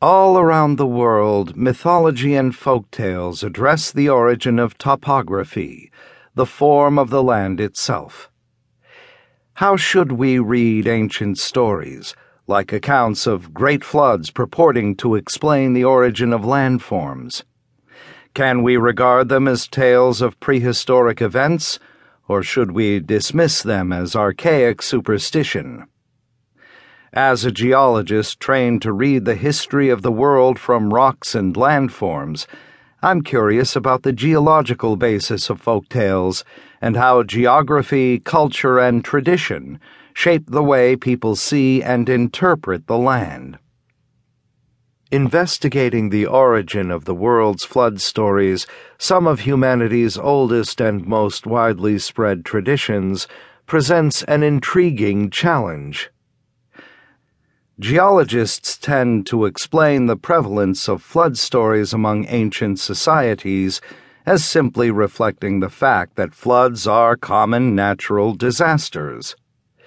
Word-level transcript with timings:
All 0.00 0.38
around 0.38 0.76
the 0.76 0.86
world, 0.86 1.56
mythology 1.56 2.36
and 2.36 2.54
folk 2.54 2.88
tales 2.92 3.42
address 3.42 3.90
the 3.90 4.08
origin 4.08 4.60
of 4.60 4.78
topography, 4.78 5.90
the 6.36 6.46
form 6.46 7.00
of 7.00 7.10
the 7.10 7.20
land 7.20 7.60
itself. 7.60 8.30
How 9.54 9.74
should 9.74 10.12
we 10.12 10.38
read 10.38 10.86
ancient 10.86 11.38
stories, 11.38 12.14
like 12.46 12.72
accounts 12.72 13.26
of 13.26 13.52
great 13.52 13.82
floods 13.82 14.30
purporting 14.30 14.94
to 14.98 15.16
explain 15.16 15.72
the 15.72 15.82
origin 15.82 16.32
of 16.32 16.42
landforms? 16.42 17.42
Can 18.34 18.62
we 18.62 18.76
regard 18.76 19.28
them 19.28 19.48
as 19.48 19.66
tales 19.66 20.22
of 20.22 20.38
prehistoric 20.38 21.20
events, 21.20 21.80
or 22.28 22.44
should 22.44 22.70
we 22.70 23.00
dismiss 23.00 23.64
them 23.64 23.92
as 23.92 24.14
archaic 24.14 24.80
superstition? 24.80 25.88
As 27.14 27.46
a 27.46 27.50
geologist 27.50 28.38
trained 28.38 28.82
to 28.82 28.92
read 28.92 29.24
the 29.24 29.34
history 29.34 29.88
of 29.88 30.02
the 30.02 30.12
world 30.12 30.58
from 30.58 30.92
rocks 30.92 31.34
and 31.34 31.54
landforms, 31.54 32.46
I'm 33.02 33.22
curious 33.22 33.74
about 33.74 34.02
the 34.02 34.12
geological 34.12 34.94
basis 34.96 35.48
of 35.48 35.58
folk 35.58 35.88
tales 35.88 36.44
and 36.82 36.96
how 36.96 37.22
geography, 37.22 38.18
culture, 38.18 38.78
and 38.78 39.02
tradition 39.02 39.80
shape 40.12 40.50
the 40.50 40.62
way 40.62 40.96
people 40.96 41.34
see 41.34 41.82
and 41.82 42.10
interpret 42.10 42.86
the 42.86 42.98
land. 42.98 43.58
Investigating 45.10 46.10
the 46.10 46.26
origin 46.26 46.90
of 46.90 47.06
the 47.06 47.14
world's 47.14 47.64
flood 47.64 48.02
stories, 48.02 48.66
some 48.98 49.26
of 49.26 49.40
humanity's 49.40 50.18
oldest 50.18 50.78
and 50.78 51.06
most 51.06 51.46
widely 51.46 51.98
spread 51.98 52.44
traditions, 52.44 53.26
presents 53.64 54.22
an 54.24 54.42
intriguing 54.42 55.30
challenge. 55.30 56.10
Geologists 57.80 58.76
tend 58.76 59.24
to 59.28 59.44
explain 59.44 60.06
the 60.06 60.16
prevalence 60.16 60.88
of 60.88 61.00
flood 61.00 61.38
stories 61.38 61.92
among 61.92 62.26
ancient 62.26 62.80
societies 62.80 63.80
as 64.26 64.44
simply 64.44 64.90
reflecting 64.90 65.60
the 65.60 65.70
fact 65.70 66.16
that 66.16 66.34
floods 66.34 66.88
are 66.88 67.16
common 67.16 67.76
natural 67.76 68.34
disasters. 68.34 69.36